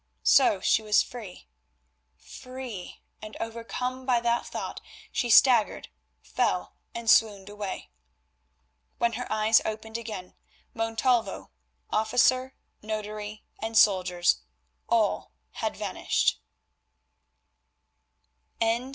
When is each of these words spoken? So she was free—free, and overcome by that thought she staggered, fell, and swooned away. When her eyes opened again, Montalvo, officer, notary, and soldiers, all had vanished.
So 0.23 0.61
she 0.61 0.81
was 0.81 1.03
free—free, 1.03 3.03
and 3.21 3.37
overcome 3.39 4.03
by 4.03 4.19
that 4.21 4.47
thought 4.47 4.81
she 5.11 5.29
staggered, 5.29 5.89
fell, 6.23 6.73
and 6.95 7.07
swooned 7.07 7.49
away. 7.49 7.91
When 8.97 9.13
her 9.13 9.31
eyes 9.31 9.61
opened 9.63 9.99
again, 9.99 10.33
Montalvo, 10.73 11.51
officer, 11.91 12.55
notary, 12.81 13.43
and 13.61 13.77
soldiers, 13.77 14.41
all 14.89 15.33
had 15.51 15.77
vanished. 15.77 16.41